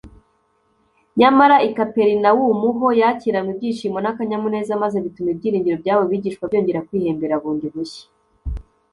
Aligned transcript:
nyamara 1.19 1.57
i 1.67 1.69
kaperinawumu 1.77 2.67
ho 2.77 2.87
yakiranywe 3.01 3.51
ibyishimo 3.53 3.97
n’akanyamuneza 4.01 4.81
maze 4.83 4.97
bituma 5.05 5.29
ibyiringiro 5.33 5.75
by’abo 5.81 6.03
bigishwa 6.11 6.43
byongera 6.49 6.85
kwihembera 6.87 7.41
bundi 7.41 7.67
bushya 7.73 8.05